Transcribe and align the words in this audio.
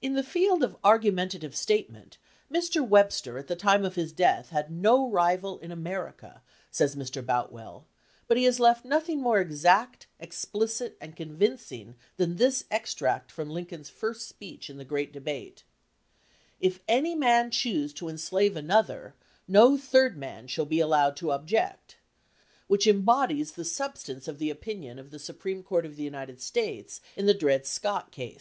"In 0.00 0.14
the 0.14 0.22
field 0.22 0.62
of 0.62 0.78
argumentative 0.82 1.54
statement, 1.54 2.16
Mr. 2.50 2.80
Webster 2.82 3.36
at 3.36 3.48
the 3.48 3.54
time 3.54 3.84
of 3.84 3.96
his 3.96 4.10
death 4.10 4.48
had 4.48 4.70
no 4.70 5.10
rival 5.10 5.58
in 5.58 5.70
America," 5.70 6.40
says 6.70 6.96
Mr. 6.96 7.20
Boutwell, 7.22 7.84
"but 8.28 8.38
he 8.38 8.44
has 8.44 8.58
left 8.58 8.86
nothing 8.86 9.20
more 9.20 9.38
exact, 9.40 10.06
explicit, 10.18 10.96
and 11.02 11.16
convincing 11.16 11.96
than 12.16 12.36
this 12.36 12.64
extract 12.70 13.30
from 13.30 13.50
Lincoln's 13.50 13.90
first 13.90 14.26
speech 14.26 14.70
in 14.70 14.78
the 14.78 14.86
great 14.86 15.12
debate: 15.12 15.64
'If 16.58 16.80
any 16.88 17.14
man 17.14 17.50
choose 17.50 17.92
to 17.92 18.08
enslave 18.08 18.56
an 18.56 18.70
other, 18.70 19.14
no 19.46 19.76
third 19.76 20.16
man 20.16 20.46
shall 20.46 20.64
be 20.64 20.80
allowed 20.80 21.14
to 21.18 21.30
object,' 21.30 21.96
which 22.68 22.86
embodies 22.86 23.52
the 23.52 23.66
substance 23.66 24.26
of 24.26 24.38
the 24.38 24.48
opinion 24.48 24.98
of 24.98 25.10
the 25.10 25.18
Supreme 25.18 25.62
Court 25.62 25.84
of 25.84 25.96
the 25.96 26.04
United 26.04 26.40
States 26.40 27.02
in 27.16 27.26
the 27.26 27.34
Dred 27.34 27.66
Scott 27.66 28.10
case." 28.10 28.40